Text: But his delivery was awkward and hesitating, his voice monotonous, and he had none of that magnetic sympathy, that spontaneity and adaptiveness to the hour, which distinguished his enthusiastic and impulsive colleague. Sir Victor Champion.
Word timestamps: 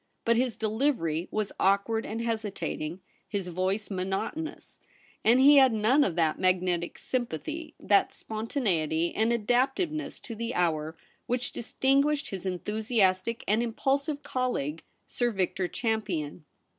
But 0.25 0.35
his 0.35 0.55
delivery 0.57 1.27
was 1.29 1.51
awkward 1.59 2.07
and 2.07 2.23
hesitating, 2.23 3.01
his 3.29 3.49
voice 3.49 3.91
monotonous, 3.91 4.79
and 5.23 5.39
he 5.39 5.57
had 5.57 5.73
none 5.73 6.03
of 6.03 6.15
that 6.15 6.39
magnetic 6.39 6.97
sympathy, 6.97 7.75
that 7.79 8.11
spontaneity 8.11 9.13
and 9.13 9.31
adaptiveness 9.31 10.19
to 10.21 10.33
the 10.33 10.55
hour, 10.55 10.97
which 11.27 11.51
distinguished 11.51 12.29
his 12.31 12.47
enthusiastic 12.47 13.43
and 13.47 13.61
impulsive 13.61 14.23
colleague. 14.23 14.81
Sir 15.05 15.29
Victor 15.29 15.67
Champion. 15.67 16.45